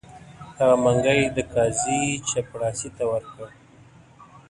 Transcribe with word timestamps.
هغه 0.57 0.75
منګی 0.83 1.17
یې 1.21 1.27
د 1.35 1.37
قاضي 1.53 2.01
چپړاسي 2.27 2.89
ته 2.97 3.03
ورکړ. 3.11 3.47